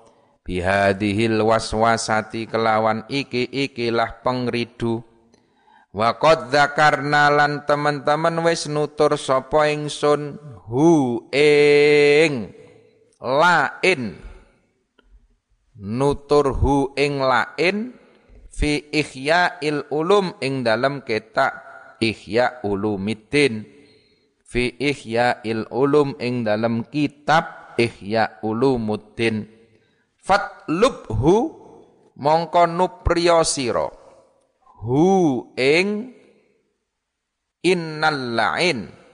[0.45, 5.01] bihadihil waswasati kelawan iki ikilah pengridu.
[5.95, 10.37] Wa qad dzakarna lan teman-teman wis nutur sapa ingsun
[10.69, 12.53] hu ing
[13.19, 14.21] lain.
[15.75, 17.95] Nutur hu ing lain
[18.47, 21.51] fi il ulum ing dalam ketak
[21.99, 23.65] ihya ulumiddin.
[24.45, 24.77] Fi
[25.43, 29.54] il ulum ing dalam kitab ihya ulumuddin
[30.25, 31.53] fatlubhu
[32.17, 33.45] mongko nupriya
[34.81, 35.05] hu
[35.53, 36.17] ing
[37.61, 39.05] innal la'in.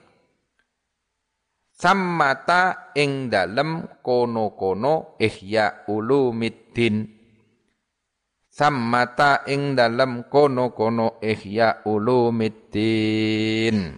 [1.81, 7.09] Sammata ing dalem kono-kono ihya ulumiddin.
[8.45, 13.97] Sammata ing dalem kono-kono ihya ulumiddin.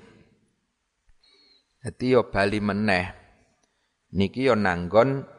[1.84, 3.06] Dadi yo bali meneh.
[4.16, 5.33] Niki yo nanggon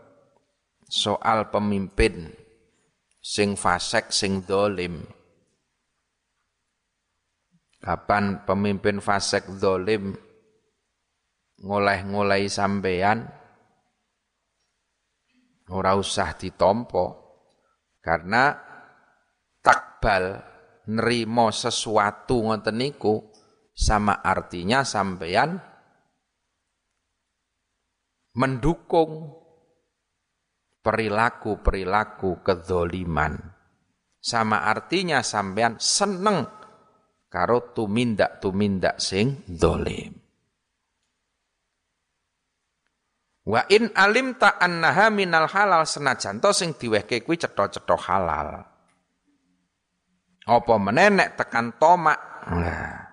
[0.89, 2.33] soal pemimpin
[3.21, 5.01] sing fasek sing dolim.
[7.81, 10.17] Kapan pemimpin fasek dolim
[11.61, 13.29] ngoleh-ngoleh sampean
[15.69, 17.05] ora usah ditompo
[18.01, 18.53] karena
[19.65, 20.41] takbal
[20.93, 23.21] nerimo sesuatu ngoten niku
[23.73, 25.57] sama artinya sampean
[28.37, 29.44] mendukung
[30.85, 33.41] perilaku-perilaku kezoliman.
[34.21, 36.45] Sama artinya sampean seneng
[37.33, 40.13] karo tumindak-tumindak sing dolim.
[43.45, 48.65] Wa in alim ta annaha minal halal senajan to sing diwehke kuwi cetha-cetha halal.
[50.45, 52.21] Apa menenek tekan tomak.
[52.49, 53.05] Nah.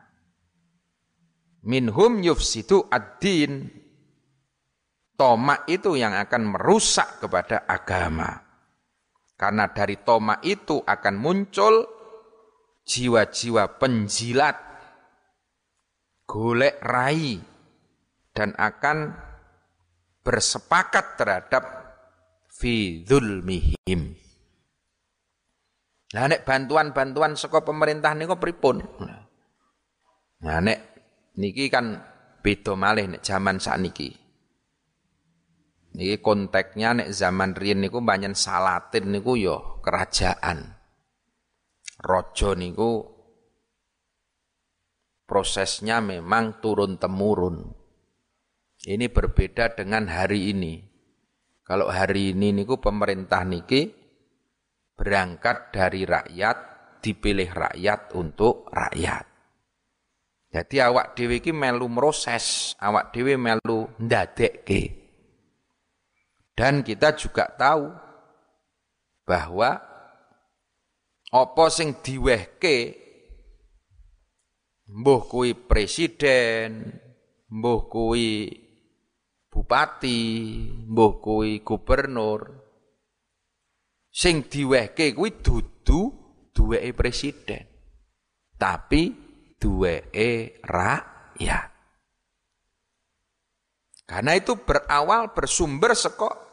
[1.68, 3.81] Minhum yufsidu ad-din
[5.22, 8.42] Tomak itu yang akan merusak kepada agama.
[9.38, 11.86] Karena dari tomak itu akan muncul
[12.90, 14.58] jiwa-jiwa penjilat,
[16.26, 17.38] golek rai,
[18.34, 19.14] dan akan
[20.26, 21.64] bersepakat terhadap
[22.50, 23.06] fi
[23.46, 24.18] mihim.
[26.18, 28.82] Nah nek bantuan-bantuan saka pemerintah niku pripun?
[30.42, 30.80] Nah nek
[31.38, 31.98] niki kan
[32.42, 34.21] beda malih nek zaman sakniki.
[35.92, 40.60] Niki konteksnya nek zaman riyen niku banyak salatin niku yo ya kerajaan.
[42.00, 42.92] Rojo niku
[45.28, 47.76] prosesnya memang turun temurun.
[48.82, 50.80] Ini berbeda dengan hari ini.
[51.62, 53.92] Kalau hari ini niku pemerintah niki
[54.96, 56.58] berangkat dari rakyat,
[57.04, 59.28] dipilih rakyat untuk rakyat.
[60.52, 65.01] Jadi awak dewi ki melu proses, awak dewi melu ndadekke.
[66.62, 67.90] Dan kita juga tahu
[69.26, 69.82] bahwa
[71.34, 72.78] apa sing diwehke
[74.86, 76.86] mbuh kuwi presiden,
[77.50, 78.46] mbuh kuwi
[79.50, 80.22] bupati,
[80.86, 82.46] mbuh kuwi gubernur.
[84.14, 86.14] Sing diwehke kuwi dudu
[86.54, 87.66] duweke presiden.
[88.54, 89.10] Tapi
[89.58, 91.70] duweke rakyat.
[94.06, 96.51] Karena itu berawal bersumber seko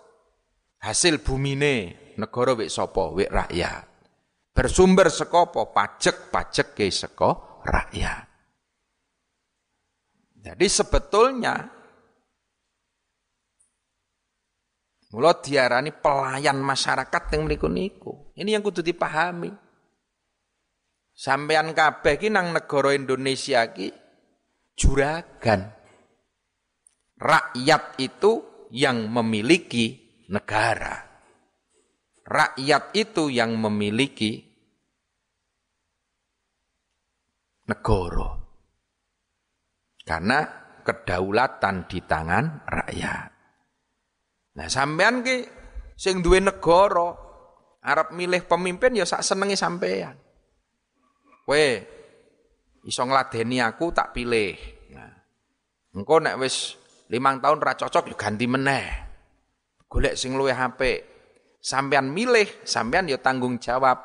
[0.82, 3.84] hasil bumine negara wik sapa wik rakyat.
[4.54, 8.26] Bersumber seko apa pajak-pajak ke seko rakyat.
[10.38, 11.78] Jadi sebetulnya
[15.08, 18.12] Mula diarani pelayan masyarakat yang mriku niku.
[18.36, 19.48] Ini yang kudu dipahami.
[21.16, 23.88] Sampean kabeh ki nang negara Indonesia ki
[24.76, 25.72] juragan.
[27.18, 31.08] Rakyat itu yang memiliki negara.
[32.28, 34.44] Rakyat itu yang memiliki
[37.68, 38.36] negara.
[40.04, 40.40] Karena
[40.84, 43.28] kedaulatan di tangan rakyat.
[44.56, 45.44] Nah, sampean ki
[45.96, 47.12] sing duwe negara
[47.84, 50.16] arep milih pemimpin ya sak senenge sampean.
[51.44, 51.68] Kowe
[52.84, 54.56] iso ngladeni aku tak pilih.
[54.96, 55.12] Nah,
[55.96, 56.76] engko nek wis
[57.12, 59.08] limang tahun ra cocok ya ganti meneh.
[59.88, 61.01] Golek sing luwih apik.
[61.59, 63.98] Sampean milih, sampean ya tanggung jawab.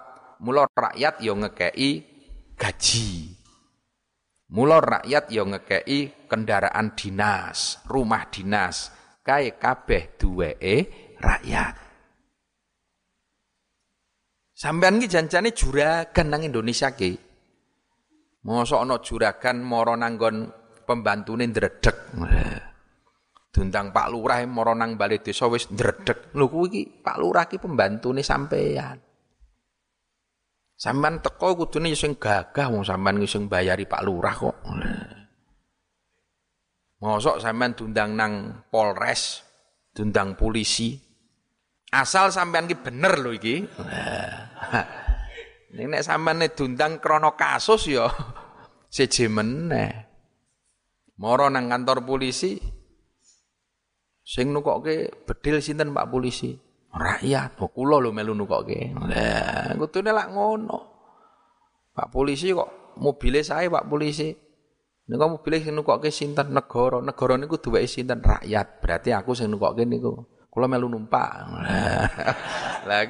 [0.44, 1.92] Mula rakyat ya ngekei
[2.56, 3.08] gaji.
[4.52, 8.92] Mula rakyat ya ngekei kendaraan dinas, rumah dinas,
[9.24, 10.76] kae kabeh duweke
[11.20, 11.76] rakyat.
[14.56, 17.12] Sampean ki janjane juragan nang Indonesia ki.
[18.44, 20.48] Mosok ana juragan mara nanggon
[20.88, 21.98] pembantune ndredeg.
[23.54, 26.34] Dundang Pak Lurah mara nang bali desa wis ndredeg.
[26.34, 28.98] Lho kuwi Pak Lurah ki pembantune sampean.
[30.74, 34.58] Sampean teko kudune sing gagah wong sampean sing bayari Pak Lurah kok.
[36.98, 38.34] Mosok sampean dundang nang
[38.74, 39.46] Polres,
[39.94, 40.98] dundang polisi.
[41.94, 43.62] Asal sampean ki bener lho iki.
[45.78, 48.10] Nek nek sampean dundang krana kasus ya
[48.90, 50.10] siji meneh.
[51.22, 52.73] Moro nang kantor polisi
[54.24, 56.74] sing nukokke bedil sinten Pak polisi?
[56.94, 57.58] rakyat.
[57.58, 58.94] Oh, kula lho melu nukokke.
[59.10, 60.80] Lah, kudune lak ngono.
[61.94, 64.30] Pak polisi kok mobile saya Pak polisi.
[65.04, 67.02] Niku mobile sing nukokke sinten negara.
[67.02, 68.80] Negara niku duweke sinten rakyat.
[68.80, 70.14] Berarti aku sing nukokke niku.
[70.54, 71.50] Kula melu numpak.
[72.86, 73.02] Lah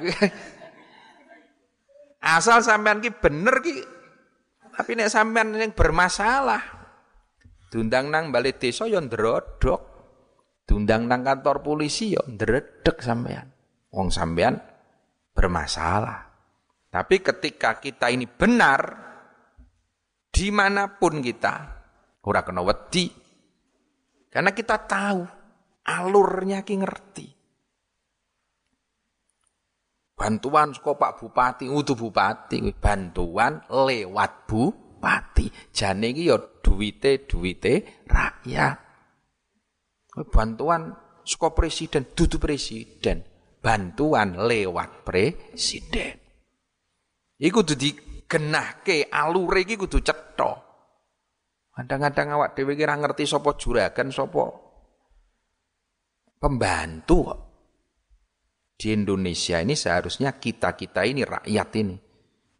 [2.40, 3.84] Asal sampean ki bener ki
[4.74, 6.58] tapi nek sampean yang bermasalah
[7.68, 9.93] diundang nang balik desa ya ndrodok.
[10.64, 13.52] Diundang nang kantor polisi ya ndredeg sampean.
[13.92, 14.56] Wong sampean
[15.36, 16.32] bermasalah.
[16.88, 18.80] Tapi ketika kita ini benar,
[20.30, 21.54] di mana pun kita,
[22.22, 23.10] ora kena wedi.
[24.30, 25.22] Karena kita tahu
[25.84, 27.26] alurnya ki ngerti.
[30.14, 35.50] Bantuan saka Pak Bupati, utuh Bupati, bantuan lewat Bupati.
[35.74, 38.83] Jane iki ya duwite duwite rakyat.
[40.14, 40.94] Bantuan
[41.26, 46.20] saka presiden, dudu presiden bantuan lewat presiden.
[47.40, 50.52] Iku kudu digenahke alure iki kudu cetha.
[51.74, 54.44] Kadang-kadang awak dhewe kira ngerti sapa juragan sapa
[56.36, 57.32] pembantu.
[58.76, 61.96] Di Indonesia ini seharusnya kita-kita ini rakyat ini.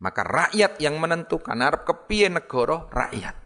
[0.02, 3.43] Maka rakyat yang menentukan arep kepiye negara rakyat.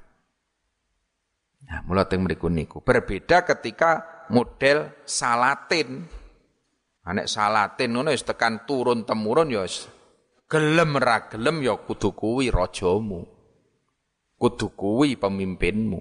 [1.69, 6.09] Nah, mulai teng mriku niku berbeda ketika model Salatin
[7.09, 9.65] Anek salatin ngono wis tekan turun temurun ya
[10.45, 13.25] gelem ra gelem ya kudu kuwi rajamu.
[14.37, 16.01] Kudu kuwi pemimpinmu.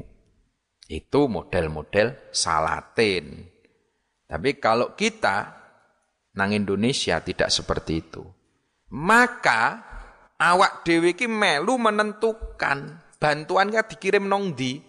[0.87, 3.43] Itu model-model salatin.
[4.27, 5.55] Tapi kalau kita
[6.35, 8.23] nang Indonesia tidak seperti itu.
[8.91, 9.83] Maka
[10.39, 14.79] awak dhewe iki melu menentukan bantuan kan dikirim nong di.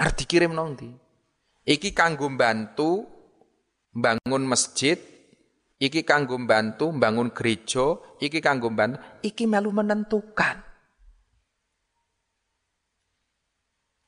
[0.00, 0.88] Arep dikirim nong di.
[1.62, 3.04] Iki kanggo bantu
[3.92, 4.96] bangun masjid,
[5.76, 10.64] iki kanggo bantu bangun gereja, iki kanggo bantu, iki melu menentukan.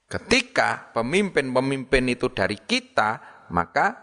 [0.09, 3.99] Ketika pemimpin-pemimpin itu dari kita, maka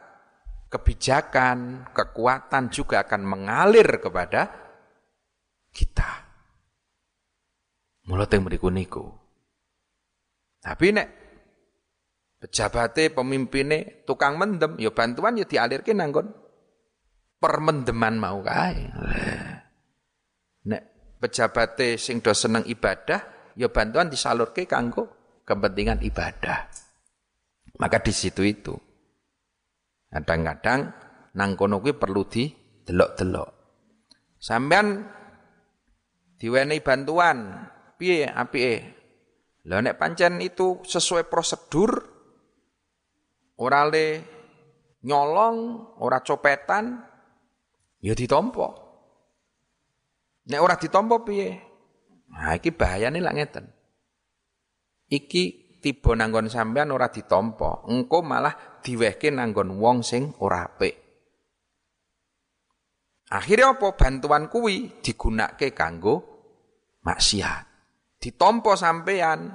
[0.67, 4.51] kebijakan, kekuatan juga akan mengalir kepada
[5.71, 6.11] kita.
[8.07, 9.05] Mulut yang berikut niku.
[10.61, 11.20] Tapi nek
[12.41, 16.27] pejabatnya, pemimpinnya, tukang mendem, ya bantuan ya dialirkan nanggon
[17.37, 18.89] permendeman mau kae.
[20.65, 20.81] Nek
[21.21, 26.65] pejabatnya sing do seneng ibadah, ya bantuan disalurke kanggo kepentingan ibadah.
[27.77, 28.73] Maka di situ itu.
[30.11, 30.91] Kadang-kadang
[31.37, 32.45] nang kono perlu di
[32.83, 33.49] delok-delok.
[34.41, 35.07] Sampean
[36.35, 38.99] diwenehi bantuan, piye apike?
[39.69, 42.10] Lah nek pancen itu sesuai prosedur
[43.57, 44.05] ora le
[45.01, 45.57] nyolong,
[45.99, 47.01] ora copetan,
[47.99, 48.67] ya ditompo.
[50.47, 51.49] Nek ora ditompo piye?
[52.31, 53.65] Nah iki bahayane lak ngeten.
[55.11, 55.43] Iki
[55.83, 60.95] tiba nanggon sampean ora ditompo, engko malah diwehke nanggon wong sing ora apik.
[63.31, 63.95] Akhirnya apa?
[63.95, 66.19] Bantuan kuwi digunakake kanggo
[67.07, 67.63] maksiat.
[68.19, 69.49] Ditompo sampean,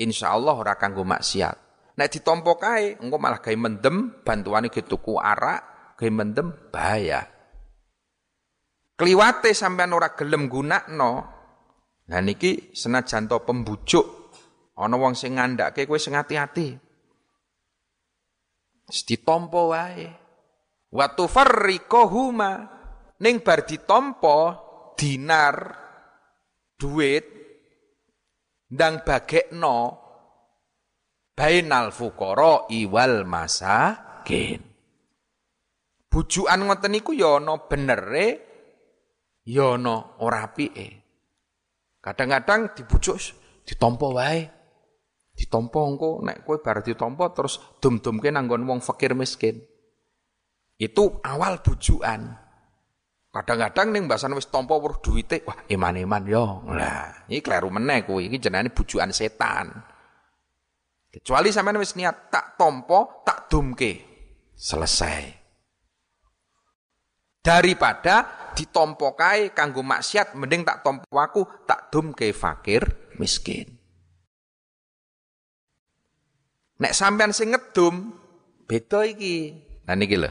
[0.00, 1.65] insya Allah ora kanggo maksiat.
[1.96, 7.24] Nek ditompo kae, engko malah gawe mendem, bantuane ge tuku arak, gawe mendem bahaya.
[8.96, 11.12] Kliwate sampean ora gelem gunakno.
[12.06, 14.06] Nah niki senajan to pembujuk
[14.76, 16.76] ana wong sing ngandhake kowe sing ati-ati.
[18.86, 20.06] Ditompo wae.
[20.92, 22.52] Wa tufarriquhuma
[23.20, 24.38] ning bar ditompo
[24.96, 25.56] dinar
[26.76, 27.24] duit
[28.72, 30.05] ndang bagekno
[31.36, 34.64] bainal fuqara iwal masakin.
[36.08, 38.28] Bujukan ngoten niku ya ana benere
[39.44, 41.04] ya ana ora apike.
[42.00, 43.20] Kadang-kadang dibujuk
[43.68, 44.48] ditompo wae.
[45.36, 49.60] Ditompo engko nek kowe bar ditompo terus dum-dumke nanggon wong fakir miskin.
[50.80, 52.20] Itu awal bujukan.
[53.36, 56.64] Kadang-kadang ning mbasan wis tompo weruh duwite, wah iman-iman yo.
[56.72, 59.95] Lah, iki kleru meneh kuwi, iki jenenge bujukan setan.
[61.16, 64.04] Kecuali sampean wis niat tak tompo, tak dumke.
[64.52, 65.32] Selesai.
[67.40, 72.84] Daripada ditompo kae kanggo maksiat, mending tak tompo aku, tak dumke fakir
[73.16, 73.64] miskin.
[76.76, 78.12] Nek sampean sing ngedum,
[78.68, 79.56] beda iki.
[79.88, 80.28] Nah niki lho.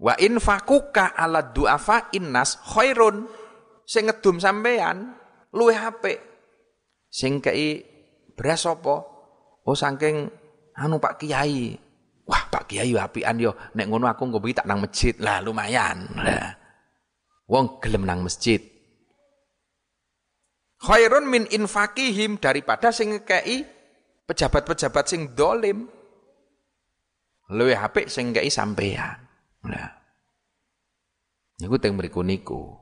[0.00, 3.28] Wa in fakuka ala du'afa innas khairun.
[3.84, 5.20] Sing ngedum sampean
[5.52, 6.16] luwih apik.
[7.12, 7.91] Sing kei
[8.34, 9.04] beras apa?
[9.62, 10.26] Oh saking
[10.76, 11.76] anu Pak Kiai.
[12.22, 13.52] Wah, Pak Kiai apian yo.
[13.74, 15.14] Nek ngono aku nggo tak nang masjid.
[15.20, 16.08] Lah lumayan.
[16.18, 16.50] Lah.
[17.46, 18.62] Wong gelem nang masjid.
[20.82, 23.62] Khairun min infakihim daripada sing kei
[24.26, 25.86] pejabat-pejabat sing dolim.
[27.52, 29.18] Luwih apik sing kei sampean.
[29.62, 29.90] Nah.
[31.62, 32.74] Niku teng mriku niku.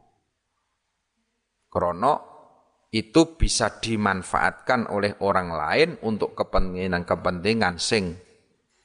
[2.91, 8.19] Itu bisa dimanfaatkan oleh orang lain untuk kepentingan-kepentingan sing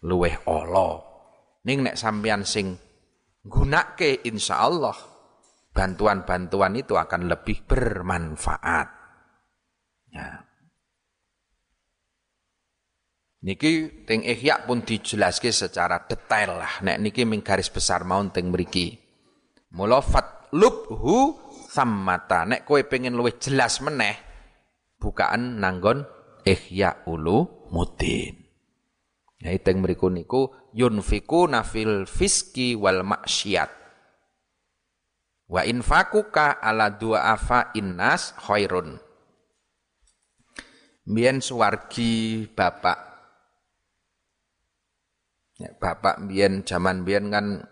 [0.05, 1.01] luweh Allah.
[1.65, 2.77] Ning nek sampean sing
[3.41, 4.97] gunake insyaallah
[5.73, 8.87] bantuan-bantuan itu akan lebih bermanfaat.
[10.13, 10.45] Ya.
[13.45, 16.81] Niki teng Ihya pun dijelaske secara detail lah.
[16.81, 18.97] Nek niki ming garis besar mau teng mriki.
[19.73, 21.44] Mula fatlubhu
[21.75, 22.47] sammata.
[22.47, 24.15] Nek kowe pengen luwih jelas meneh
[24.95, 26.07] bukaan nanggon
[26.47, 28.39] Ihya ulu mudin.
[29.43, 33.67] Ya teng mriku niku yunfiku nafil fiski wal maksiat.
[35.51, 38.97] Wa infakuka ala du'afa innas khairun.
[41.05, 43.15] Mien suwargi bapak
[45.55, 47.63] Ya, bapak biyen zaman biyen kan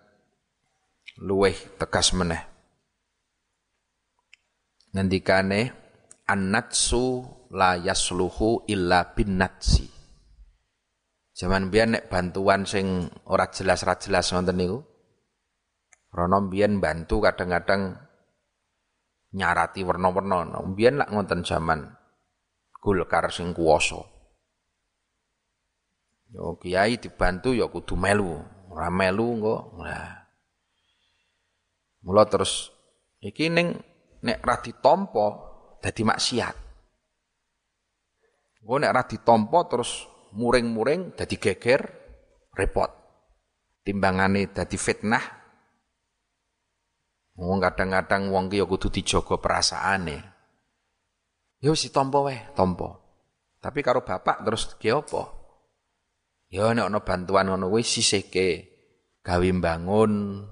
[1.20, 2.53] luweh tegas meneh.
[4.93, 5.73] Ngendikane
[6.29, 9.89] annatsu la yasluhu illa bin natsi.
[11.33, 14.79] Zaman biyen nek bantuan sing ora jelas ora jelas ngoten niku.
[16.13, 17.97] Rono biyen bantu kadang-kadang
[19.33, 20.61] nyarati werna-werna.
[20.77, 21.89] Biyen lak ngoten zaman
[22.83, 24.03] Golkar sing kuwasa.
[26.35, 29.55] Yo kiai dibantu ya kudu melu, ora melu engko.
[32.03, 32.75] Mula terus
[33.23, 33.79] iki ning
[34.24, 35.28] nek ra ditampa
[35.84, 36.55] dadi maksiat.
[38.63, 41.82] Engko nek ra ditampa terus muring-muring dadi geger
[42.55, 42.91] repot.
[43.84, 45.26] Timbangane dadi fitnah.
[47.34, 50.17] Wong kadang-kadang wong ki ya kudu dijaga perasaane.
[51.59, 52.99] Ya wis ditampa wae, tampa.
[53.59, 55.32] Tapi karo bapak terus ge apa?
[56.51, 58.47] Ya nek ana bantuan ngono kuwi sisihke
[59.24, 60.43] gawe bangun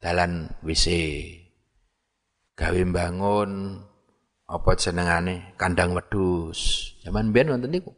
[0.00, 0.86] dalan WC.
[2.62, 3.74] Gawe bangun
[4.46, 6.94] apa jenengane kandang wedhus.
[7.02, 7.90] Zaman biyen wonten niku.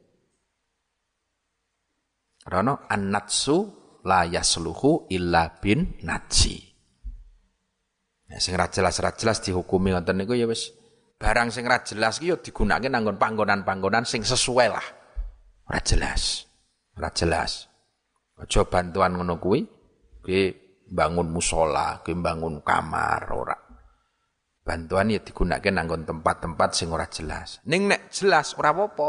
[2.48, 3.60] Rono an-natsu
[4.08, 6.56] la yasluhu illa bin natsi.
[8.32, 10.72] Nah, sing ra jelas-ra jelas dihukumi ngoten niku ya wis
[11.20, 14.86] barang sing ra jelas ki ya nanggon panggonan-panggonan sing sesuai lah.
[15.68, 16.48] Ora jelas.
[16.96, 17.68] Ora jelas.
[18.40, 19.60] Aja bantuan ngono kuwi
[20.88, 23.56] bangun musola, ki bangun kamar ora.
[24.64, 27.60] Bantuan ya digunakake nanggon tempat-tempat sing ora jelas.
[27.68, 29.08] Ning nek jelas ora apa-apa.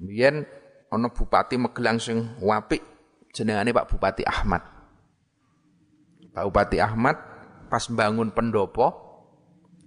[0.00, 0.48] Biyen
[0.88, 2.80] ana bupati Magelang sing apik
[3.36, 4.64] jenengane Pak Bupati Ahmad.
[6.32, 7.16] Pak Bupati Ahmad
[7.68, 8.88] pas bangun pendopo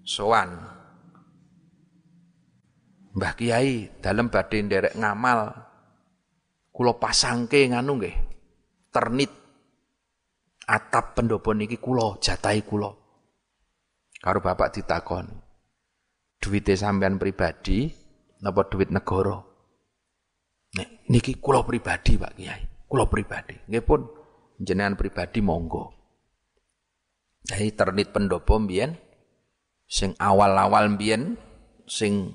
[0.05, 0.53] sowan
[3.13, 5.49] Mbah Kiai dalam badhe nderek ngamal
[6.73, 8.15] kula pasangke nganu nggih
[8.89, 9.29] ternit
[10.65, 13.02] atap pendopo niki kula jatahi kula
[14.23, 15.27] karo bapak ditakon
[16.39, 17.91] duwite sampean pribadi
[18.39, 19.53] napa duit negara
[21.09, 23.55] niki kula pribadi Pak Kiai, kula pribadi.
[23.69, 24.01] Nggih pun
[24.59, 25.91] jenengan pribadi monggo.
[27.43, 28.95] Jadi ternit pendopo mbiyen
[29.83, 31.35] sing awal-awal mbiyen
[31.83, 32.31] sing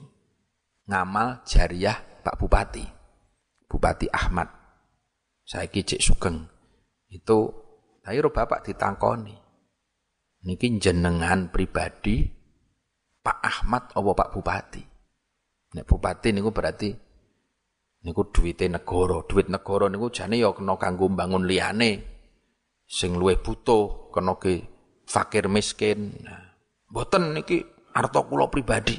[0.84, 2.84] ngamal jariah Pak Bupati.
[3.68, 4.48] Bupati Ahmad.
[5.48, 6.44] Saya cek sugeng.
[7.08, 7.52] Itu
[8.04, 9.47] tapi bapak ditangkoni.
[10.46, 12.22] Niki jenengan pribadi
[13.18, 14.82] Pak Ahmad apa Pak Bupati.
[15.74, 16.88] Nek Bupati niku berarti
[18.06, 21.90] niku duwite negara, duit negara niku jane ya kena kanggo mbangun liyane.
[22.88, 24.64] Sing luwih butuh kena ke
[25.04, 26.16] fakir miskin.
[26.24, 26.56] Nah,
[26.88, 27.60] mboten niki
[27.92, 28.96] arta kula pribadi.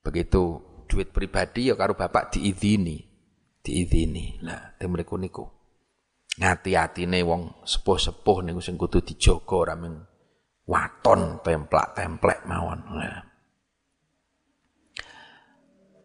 [0.00, 0.42] Begitu
[0.88, 3.04] duit pribadi ya karo bapak diizini,
[3.60, 4.40] diizini.
[4.40, 5.44] Lah, temriku niku.
[6.34, 9.74] Ngati-atine wong sepuh-sepuh niku sing kudu dijaga ora
[10.66, 12.80] waton templak-templek mawon.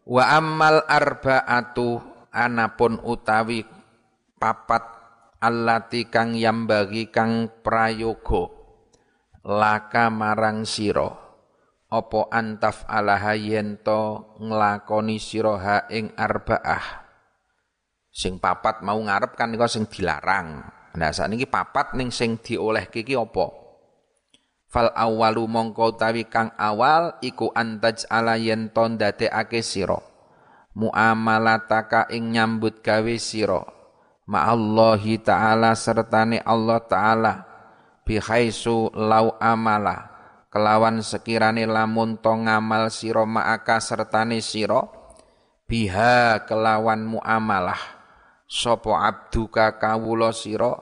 [0.09, 1.97] Wa ammal arba'atu
[2.29, 3.65] anapun utawi
[4.37, 4.83] papat
[5.41, 8.53] allati kang yambagi kang prayoga
[9.45, 11.09] laka marang sira
[11.89, 17.08] apa antaf alaha yen to nglakoni sira ing arba'ah
[18.19, 20.59] sing papat mau ngarep kan niku sing dilarang.
[20.99, 23.47] Nah sakniki papat ning sing diolehke iki apa?
[24.67, 30.03] Fal awalu mongko utawi kang awal iku antaj ala yen to ndadekake sira.
[30.75, 33.63] Muamalataka ing nyambut gawe sira.
[34.29, 37.33] Ma'allahi ta'ala sertane Allah ta'ala.
[38.05, 40.11] Bihaisu lau amala.
[40.53, 44.85] Kelawan sekirane lamun to ngamal sira ma'aka sertane sira.
[45.65, 47.98] Biha kelawan muamalah
[48.49, 50.73] sapa abduka kawula sira?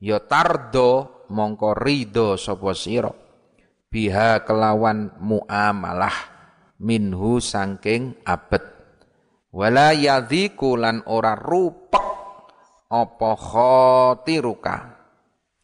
[0.00, 3.12] Ya tardo mongko ridho sapa sira?
[3.92, 6.16] Biha kelawan muamalah
[6.80, 8.64] minhu sangking abet.
[9.54, 12.02] Wala yadhiku lan ora rupek
[12.90, 14.76] apa khatiruka?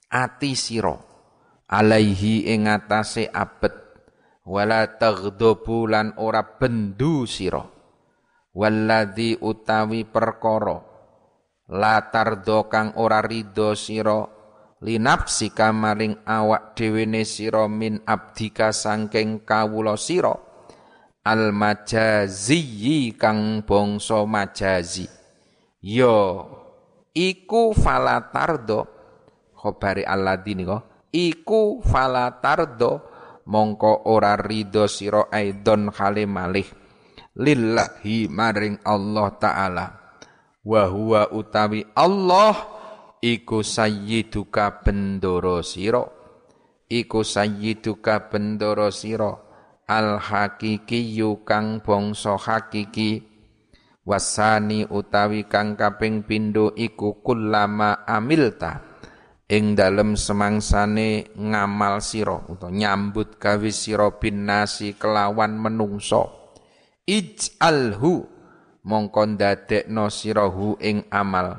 [0.06, 0.94] Ati sira
[1.66, 3.74] alaihi ing atase abet.
[4.46, 7.66] Wala taghdabu lan ora bendu sira.
[8.50, 10.89] Walladzi utawi perkara
[11.70, 14.26] la tardo kang ora ridho sira
[14.82, 20.34] linapsika maring awak dhewe ne sira min abdika sangking kawula sira
[21.22, 25.06] al majazi kang bangsa majazi.
[25.80, 26.48] Yo
[27.14, 28.88] iku falatardo
[29.54, 30.82] khobari alladzi nika
[31.14, 33.06] iku falatardo
[33.46, 36.66] mongko ora ridho sira aidon khale malih.
[37.30, 39.99] Lillahi maring Allah taala
[40.64, 42.56] wa huwa utawi Allah
[43.20, 46.04] iku sayyiduka bendoro sira.
[46.90, 49.36] Iku sayyiduka bendoro sira.
[49.90, 53.26] Al hakiki kang bangsa hakiki.
[54.06, 58.86] Wasani utawi kang kaping pindho iku kullama amilta.
[59.50, 66.40] Ing dalem semangsane ngamal sira utawa nyambut gawe sira binasi kelawan menungso
[67.10, 68.39] ij'alhu
[68.86, 71.58] mongko ndadekno sirahu ing amal.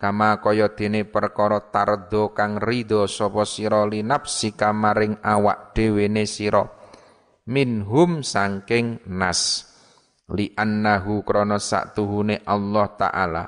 [0.00, 6.66] Kama kaya dene perkara tardo kang ridho sapa sira linapsika maring awak dhewe ne sira.
[7.48, 9.70] Minhum sangking nas.
[10.32, 13.44] Li annahu krana saktuhune Allah taala.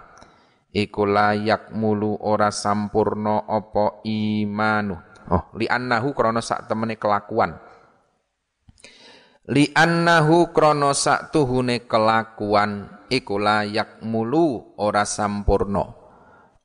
[0.72, 7.55] Iku layak mulu ora sampurno apa imanu oh li annahu krana sak temene kelakuan
[9.51, 10.90] li annahu krana
[11.30, 16.07] tuhune kelakuan iku layak mulu ora sampurno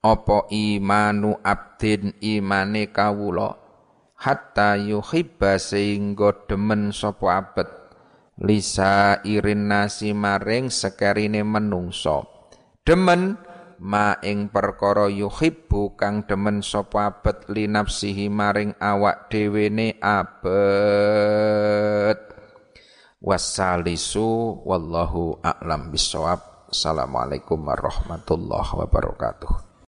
[0.01, 3.53] apa imanu abdin imane kawula?
[4.21, 7.41] Hatta yuhibba sehingga demen sapa
[8.41, 12.25] lisa irin nasi maring sekerine menungso
[12.85, 13.37] demen
[13.81, 21.01] ma ing perkara yuhibbu kang demen sapa abet li nafsihi maring awak dhewe ne abet
[23.21, 26.41] wassalisu wallahu a'lam bisawab
[26.73, 29.70] assalamualaikum warahmatullahi wabarakatuh